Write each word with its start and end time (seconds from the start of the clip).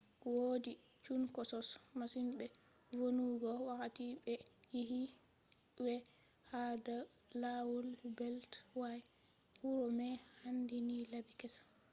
wodi 0.37 0.71
chunkosos 1.03 1.69
masin 1.99 2.27
be 2.37 2.45
vonnugo 2.97 3.49
wakkati 3.67 4.05
be 4.25 4.33
yecci 4.75 5.03
wai 5.85 5.99
ha 6.49 6.61
do 6.85 6.97
lawol 7.41 7.85
beltway 8.17 8.97
huro 9.61 9.85
mai 9.97 10.15
handini 10.39 10.97
labi 11.13 11.31
kessa 11.39 11.61